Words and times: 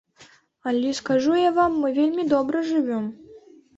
Але, 0.69 0.93
скажу 1.01 1.35
я 1.41 1.51
вам, 1.59 1.75
мы 1.83 1.91
вельмі 1.99 2.23
добра 2.33 2.67
жывём. 2.71 3.05